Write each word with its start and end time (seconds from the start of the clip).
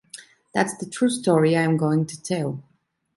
That's 0.55 0.75
the 0.77 0.87
true 0.87 1.11
story 1.11 1.55
I 1.55 1.61
am 1.61 1.77
going 1.77 2.07
to 2.07 2.19
tell. 2.19 2.63